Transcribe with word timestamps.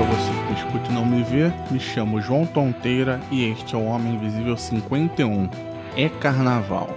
Para 0.00 0.08
você 0.08 0.30
que 0.46 0.54
escuta 0.54 0.90
e 0.90 0.94
não 0.94 1.04
me 1.04 1.22
vê, 1.22 1.52
me 1.70 1.78
chamo 1.78 2.22
João 2.22 2.46
Tonteira 2.46 3.20
e 3.30 3.44
este 3.44 3.74
é 3.74 3.78
o 3.78 3.84
Homem 3.84 4.14
Invisível 4.14 4.56
51. 4.56 5.46
É 5.94 6.08
Carnaval. 6.08 6.88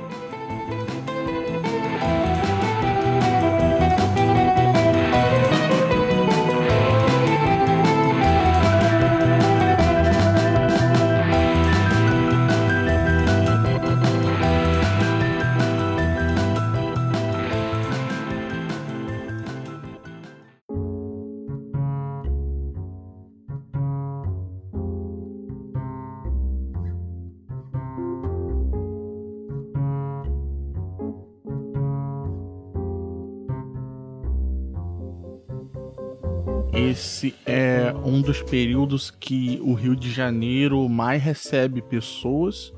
Esse 36.75 37.35
é 37.45 37.93
um 38.03 38.19
dos 38.19 38.41
períodos 38.41 39.11
que 39.11 39.59
o 39.61 39.75
Rio 39.75 39.95
de 39.95 40.11
Janeiro 40.11 40.89
mais 40.89 41.21
recebe 41.21 41.83
pessoas 41.83 42.73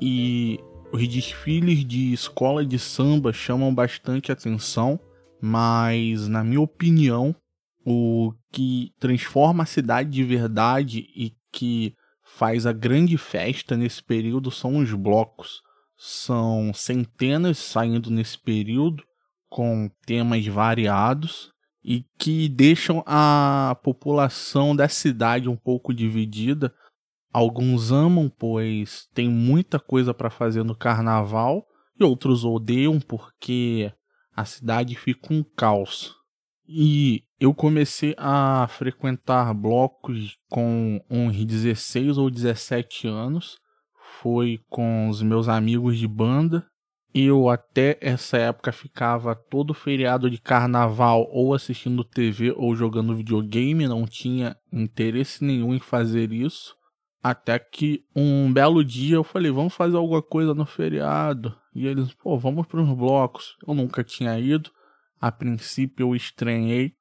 e 0.00 0.60
os 0.92 1.06
desfiles 1.08 1.84
de 1.84 2.12
escola 2.12 2.64
de 2.64 2.78
samba 2.78 3.32
chamam 3.32 3.74
bastante 3.74 4.30
atenção, 4.30 5.00
mas 5.42 6.28
na 6.28 6.44
minha 6.44 6.60
opinião, 6.60 7.34
o 7.84 8.32
que 8.52 8.92
transforma 9.00 9.64
a 9.64 9.66
cidade 9.66 10.10
de 10.10 10.22
verdade 10.22 11.08
e 11.16 11.34
que 11.52 11.92
faz 12.22 12.66
a 12.66 12.72
grande 12.72 13.18
festa 13.18 13.76
nesse 13.76 14.00
período 14.00 14.52
são 14.52 14.76
os 14.76 14.92
blocos. 14.92 15.60
São 15.96 16.70
centenas 16.72 17.58
saindo 17.58 18.12
nesse 18.12 18.38
período 18.38 19.02
com 19.48 19.90
temas 20.06 20.46
variados 20.46 21.50
e 21.82 22.04
que 22.18 22.48
deixam 22.48 23.02
a 23.06 23.76
população 23.82 24.76
da 24.76 24.88
cidade 24.88 25.48
um 25.48 25.56
pouco 25.56 25.94
dividida. 25.94 26.74
Alguns 27.32 27.90
amam, 27.90 28.28
pois 28.28 29.08
tem 29.14 29.28
muita 29.28 29.78
coisa 29.78 30.12
para 30.12 30.30
fazer 30.30 30.62
no 30.64 30.74
carnaval, 30.74 31.64
e 31.98 32.04
outros 32.04 32.44
odeiam 32.44 33.00
porque 33.00 33.92
a 34.34 34.44
cidade 34.44 34.94
fica 34.94 35.32
um 35.32 35.42
caos. 35.42 36.14
E 36.66 37.24
eu 37.38 37.54
comecei 37.54 38.14
a 38.16 38.66
frequentar 38.68 39.52
blocos 39.54 40.36
com 40.48 41.00
uns 41.10 41.44
16 41.44 42.16
ou 42.16 42.30
17 42.30 43.08
anos. 43.08 43.58
Foi 44.20 44.60
com 44.68 45.08
os 45.08 45.22
meus 45.22 45.48
amigos 45.48 45.98
de 45.98 46.06
banda 46.06 46.69
eu 47.14 47.48
até 47.48 47.98
essa 48.00 48.38
época 48.38 48.70
ficava 48.70 49.34
todo 49.34 49.74
feriado 49.74 50.30
de 50.30 50.38
carnaval 50.38 51.28
ou 51.30 51.52
assistindo 51.52 52.04
TV 52.04 52.52
ou 52.56 52.74
jogando 52.76 53.16
videogame, 53.16 53.88
não 53.88 54.06
tinha 54.06 54.56
interesse 54.72 55.44
nenhum 55.44 55.74
em 55.74 55.80
fazer 55.80 56.32
isso. 56.32 56.76
Até 57.22 57.58
que 57.58 58.04
um 58.14 58.50
belo 58.52 58.84
dia 58.84 59.16
eu 59.16 59.24
falei, 59.24 59.50
vamos 59.50 59.74
fazer 59.74 59.96
alguma 59.96 60.22
coisa 60.22 60.54
no 60.54 60.64
feriado. 60.64 61.54
E 61.74 61.86
eles, 61.86 62.14
pô, 62.14 62.38
vamos 62.38 62.66
para 62.66 62.80
uns 62.80 62.96
blocos. 62.96 63.56
Eu 63.66 63.74
nunca 63.74 64.02
tinha 64.02 64.38
ido. 64.38 64.70
A 65.20 65.30
princípio 65.30 66.04
eu 66.04 66.16
estranhei, 66.16 66.94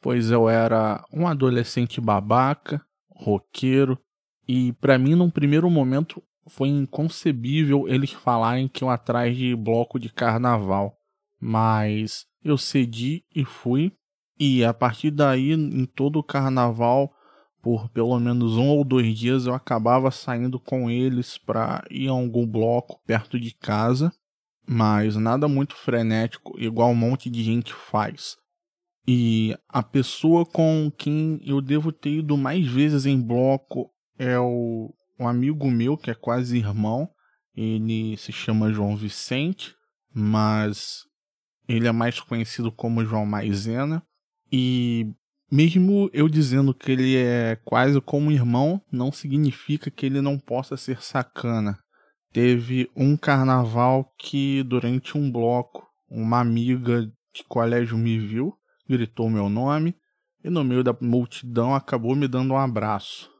pois 0.00 0.30
eu 0.30 0.48
era 0.48 1.04
um 1.12 1.26
adolescente 1.26 2.00
babaca, 2.00 2.80
roqueiro. 3.10 3.98
E 4.46 4.72
para 4.74 4.96
mim, 4.96 5.16
num 5.16 5.30
primeiro 5.30 5.68
momento, 5.68 6.22
foi 6.46 6.68
inconcebível 6.68 7.88
eles 7.88 8.12
falarem 8.12 8.68
que 8.68 8.84
iam 8.84 8.90
atrás 8.90 9.36
de 9.36 9.54
bloco 9.54 9.98
de 9.98 10.10
carnaval. 10.10 10.96
Mas 11.40 12.26
eu 12.42 12.56
cedi 12.56 13.24
e 13.34 13.44
fui. 13.44 13.92
E 14.38 14.64
a 14.64 14.74
partir 14.74 15.10
daí, 15.10 15.52
em 15.52 15.84
todo 15.84 16.18
o 16.18 16.24
carnaval, 16.24 17.12
por 17.62 17.88
pelo 17.88 18.18
menos 18.18 18.56
um 18.56 18.68
ou 18.68 18.84
dois 18.84 19.16
dias, 19.16 19.46
eu 19.46 19.54
acabava 19.54 20.10
saindo 20.10 20.58
com 20.58 20.90
eles 20.90 21.38
para 21.38 21.84
ir 21.90 22.08
a 22.08 22.12
algum 22.12 22.46
bloco 22.46 23.00
perto 23.06 23.38
de 23.38 23.54
casa. 23.54 24.12
Mas 24.66 25.16
nada 25.16 25.46
muito 25.46 25.74
frenético, 25.74 26.58
igual 26.58 26.90
um 26.90 26.94
monte 26.94 27.28
de 27.28 27.42
gente 27.42 27.72
faz. 27.72 28.36
E 29.06 29.54
a 29.68 29.82
pessoa 29.82 30.46
com 30.46 30.90
quem 30.96 31.38
eu 31.44 31.60
devo 31.60 31.92
ter 31.92 32.18
ido 32.18 32.36
mais 32.36 32.66
vezes 32.66 33.04
em 33.04 33.20
bloco 33.20 33.90
é 34.18 34.38
o 34.38 34.94
um 35.18 35.28
amigo 35.28 35.70
meu 35.70 35.96
que 35.96 36.10
é 36.10 36.14
quase 36.14 36.56
irmão, 36.56 37.08
ele 37.56 38.16
se 38.16 38.32
chama 38.32 38.72
João 38.72 38.96
Vicente, 38.96 39.74
mas 40.12 41.04
ele 41.68 41.86
é 41.86 41.92
mais 41.92 42.20
conhecido 42.20 42.70
como 42.72 43.04
João 43.04 43.24
Maisena. 43.24 44.02
E 44.50 45.06
mesmo 45.50 46.10
eu 46.12 46.28
dizendo 46.28 46.74
que 46.74 46.90
ele 46.90 47.16
é 47.16 47.56
quase 47.64 48.00
como 48.00 48.32
irmão, 48.32 48.82
não 48.90 49.12
significa 49.12 49.90
que 49.90 50.06
ele 50.06 50.20
não 50.20 50.38
possa 50.38 50.76
ser 50.76 51.02
sacana. 51.02 51.78
Teve 52.32 52.90
um 52.96 53.16
carnaval 53.16 54.12
que, 54.18 54.64
durante 54.64 55.16
um 55.16 55.30
bloco, 55.30 55.86
uma 56.08 56.40
amiga 56.40 57.02
de 57.02 57.44
colégio 57.48 57.96
me 57.96 58.18
viu, 58.18 58.54
gritou 58.88 59.30
meu 59.30 59.48
nome 59.48 59.94
e, 60.42 60.50
no 60.50 60.64
meio 60.64 60.82
da 60.82 60.96
multidão, 61.00 61.74
acabou 61.74 62.16
me 62.16 62.26
dando 62.26 62.54
um 62.54 62.58
abraço. 62.58 63.33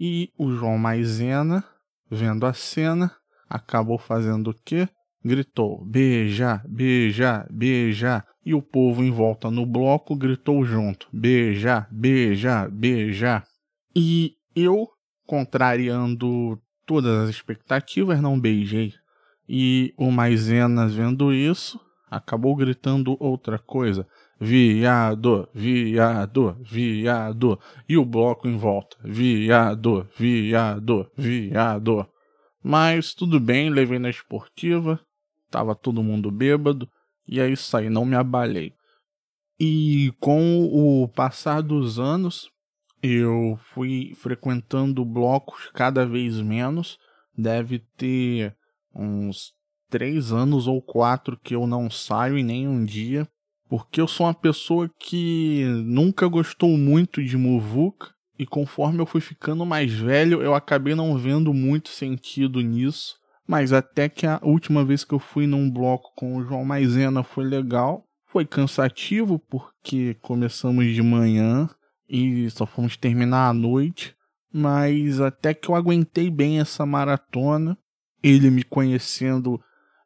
E 0.00 0.30
o 0.38 0.52
João 0.52 0.78
Maisena, 0.78 1.64
vendo 2.10 2.46
a 2.46 2.52
cena, 2.52 3.12
acabou 3.48 3.98
fazendo 3.98 4.50
o 4.50 4.54
quê? 4.54 4.88
Gritou: 5.24 5.84
beija, 5.84 6.62
beija, 6.68 7.46
beija. 7.50 8.24
E 8.44 8.54
o 8.54 8.62
povo 8.62 9.02
em 9.02 9.10
volta 9.10 9.50
no 9.50 9.66
bloco 9.66 10.14
gritou 10.16 10.64
junto: 10.64 11.08
beija, 11.12 11.88
beija, 11.90 12.68
beija. 12.68 13.42
E 13.94 14.36
eu, 14.54 14.88
contrariando 15.26 16.60
todas 16.86 17.24
as 17.24 17.30
expectativas, 17.30 18.20
não 18.20 18.38
beijei. 18.38 18.94
E 19.48 19.92
o 19.96 20.10
Maisena, 20.10 20.86
vendo 20.86 21.32
isso, 21.32 21.80
acabou 22.08 22.54
gritando 22.54 23.16
outra 23.18 23.58
coisa: 23.58 24.06
viado, 24.40 25.48
viado, 25.52 26.56
viado. 26.62 27.58
E 27.88 27.96
o 27.96 28.04
bloco 28.04 28.48
em 28.48 28.56
volta, 28.56 28.96
viado, 29.02 30.08
viado, 30.16 31.10
viado. 31.16 32.06
Mas 32.62 33.14
tudo 33.14 33.40
bem, 33.40 33.70
levei 33.70 33.98
na 33.98 34.10
esportiva, 34.10 35.00
tava 35.50 35.74
todo 35.74 36.02
mundo 36.02 36.30
bêbado, 36.30 36.88
e 37.26 37.40
é 37.40 37.48
isso 37.48 37.76
aí, 37.76 37.88
não 37.88 38.04
me 38.04 38.16
abalei. 38.16 38.72
E 39.58 40.12
com 40.20 40.64
o 40.64 41.08
passar 41.08 41.62
dos 41.62 41.98
anos, 41.98 42.48
eu 43.02 43.58
fui 43.72 44.12
frequentando 44.14 45.04
blocos 45.04 45.70
cada 45.74 46.06
vez 46.06 46.40
menos. 46.40 46.96
Deve 47.36 47.80
ter 47.96 48.56
uns 48.94 49.52
três 49.88 50.32
anos 50.32 50.66
ou 50.68 50.80
quatro 50.80 51.38
que 51.38 51.54
eu 51.54 51.66
não 51.66 51.90
saio 51.90 52.38
em 52.38 52.44
nenhum 52.44 52.84
dia 52.84 53.28
porque 53.68 54.00
eu 54.00 54.08
sou 54.08 54.26
uma 54.26 54.34
pessoa 54.34 54.90
que 54.98 55.64
nunca 55.84 56.26
gostou 56.26 56.76
muito 56.76 57.22
de 57.22 57.36
muvuca 57.36 58.08
e 58.38 58.46
conforme 58.46 59.00
eu 59.00 59.06
fui 59.06 59.20
ficando 59.20 59.66
mais 59.66 59.92
velho, 59.92 60.40
eu 60.40 60.54
acabei 60.54 60.94
não 60.94 61.18
vendo 61.18 61.52
muito 61.52 61.88
sentido 61.88 62.60
nisso. 62.60 63.16
Mas 63.46 63.72
até 63.72 64.08
que 64.08 64.26
a 64.26 64.38
última 64.42 64.84
vez 64.84 65.04
que 65.04 65.12
eu 65.12 65.18
fui 65.18 65.46
num 65.46 65.70
bloco 65.70 66.12
com 66.14 66.36
o 66.36 66.44
João 66.44 66.64
Maisena 66.64 67.24
foi 67.24 67.44
legal. 67.44 68.04
Foi 68.26 68.44
cansativo 68.44 69.38
porque 69.38 70.14
começamos 70.20 70.94
de 70.94 71.02
manhã 71.02 71.68
e 72.08 72.48
só 72.50 72.66
fomos 72.66 72.96
terminar 72.96 73.48
à 73.48 73.52
noite. 73.52 74.14
Mas 74.52 75.20
até 75.20 75.52
que 75.52 75.68
eu 75.68 75.74
aguentei 75.74 76.30
bem 76.30 76.60
essa 76.60 76.86
maratona. 76.86 77.76
Ele 78.22 78.50
me 78.50 78.62
conhecendo, 78.62 79.60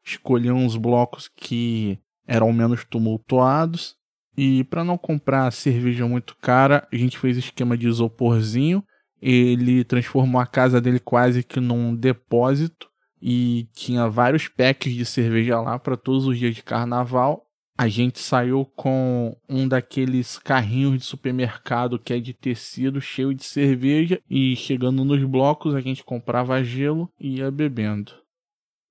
escolheu 0.05 0.55
uns 0.55 0.77
blocos 0.77 1.29
que 1.29 1.99
eram 2.33 2.51
menos 2.51 2.83
tumultuados. 2.85 3.95
E 4.35 4.65
para 4.65 4.83
não 4.83 4.97
comprar 4.97 5.53
cerveja 5.53 6.09
muito 6.09 6.35
cara, 6.41 6.89
a 6.91 6.97
gente 6.97 7.19
fez 7.19 7.37
esquema 7.37 7.77
de 7.77 7.87
isoporzinho. 7.87 8.83
Ele 9.21 9.85
transformou 9.85 10.41
a 10.41 10.47
casa 10.47 10.81
dele 10.81 10.99
quase 10.99 11.43
que 11.43 11.61
num 11.61 11.95
depósito 11.95 12.89
e 13.21 13.69
tinha 13.75 14.09
vários 14.09 14.49
packs 14.49 14.93
de 14.95 15.05
cerveja 15.05 15.61
lá 15.61 15.79
para 15.79 15.97
todos 15.97 16.27
os 16.27 16.39
dias 16.39 16.55
de 16.55 16.63
carnaval. 16.63 17.45
A 17.79 17.87
gente 17.87 18.19
saiu 18.19 18.65
com 18.65 19.37
um 19.49 19.69
daqueles 19.69 20.39
carrinhos 20.39 20.99
de 20.99 21.05
supermercado 21.05 21.99
que 21.99 22.15
é 22.15 22.19
de 22.19 22.33
tecido 22.33 23.01
cheio 23.01 23.35
de 23.35 23.45
cerveja 23.45 24.21
e 24.29 24.57
chegando 24.57 25.05
nos 25.05 25.23
blocos 25.25 25.75
a 25.75 25.81
gente 25.81 26.03
comprava 26.03 26.65
gelo 26.65 27.11
e 27.21 27.37
ia 27.37 27.51
bebendo. 27.51 28.13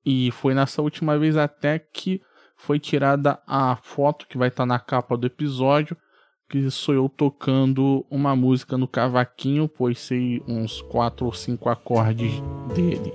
E 0.06 0.32
foi 0.32 0.54
nessa 0.54 0.82
última 0.82 1.18
vez 1.18 1.36
até 1.36 1.80
que 1.80 2.22
foi 2.62 2.80
tirada 2.80 3.40
a 3.48 3.76
foto 3.76 4.28
que 4.28 4.38
vai 4.38 4.50
estar 4.50 4.64
tá 4.64 4.68
na 4.68 4.80
capa 4.80 5.18
do 5.18 5.26
episódio, 5.26 5.98
que 6.48 6.70
sou 6.70 6.94
eu 6.94 7.10
tocando 7.10 8.06
uma 8.10 8.36
música 8.36 8.78
no 8.78 8.88
cavaquinho, 8.88 9.68
pois 9.68 10.00
sei 10.00 10.44
uns 10.48 10.80
quatro 10.80 11.26
ou 11.26 11.34
cinco 11.34 11.70
acordes 11.70 12.32
dele. 12.76 13.12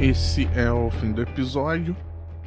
Esse 0.00 0.48
é 0.54 0.70
o 0.72 0.90
fim 0.90 1.12
do 1.12 1.20
episódio. 1.20 1.94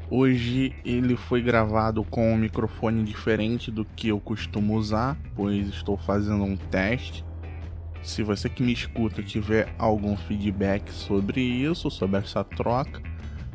Hoje 0.10 0.74
ele 0.84 1.16
foi 1.16 1.40
gravado 1.40 2.04
com 2.04 2.34
um 2.34 2.38
microfone 2.38 3.04
diferente 3.04 3.70
do 3.70 3.86
que 3.86 4.08
eu 4.08 4.20
costumo 4.20 4.74
usar, 4.74 5.16
pois 5.36 5.68
estou 5.68 5.96
fazendo 5.96 6.44
um 6.44 6.58
teste. 6.58 7.24
Se 8.02 8.24
você 8.24 8.50
que 8.50 8.64
me 8.64 8.74
escuta 8.74 9.22
tiver 9.22 9.72
algum 9.78 10.18
feedback 10.18 10.92
sobre 10.92 11.42
isso, 11.42 11.92
sobre 11.92 12.18
essa 12.18 12.44
troca, 12.44 13.00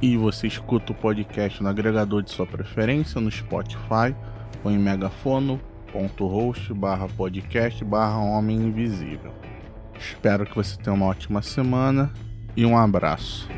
E 0.00 0.16
você 0.16 0.46
escuta 0.46 0.92
o 0.92 0.94
podcast 0.94 1.62
no 1.62 1.68
agregador 1.68 2.22
de 2.22 2.30
sua 2.30 2.46
preferência, 2.46 3.20
no 3.20 3.30
Spotify 3.30 4.16
ou 4.64 4.70
em 4.70 4.78
megafono.host 4.78 6.72
barra 6.74 7.08
podcast 7.08 7.84
barra 7.84 8.18
homem 8.18 8.56
invisível. 8.56 9.32
Espero 9.98 10.44
que 10.44 10.54
você 10.54 10.76
tenha 10.76 10.94
uma 10.94 11.06
ótima 11.06 11.42
semana 11.42 12.12
e 12.56 12.66
um 12.66 12.76
abraço. 12.76 13.48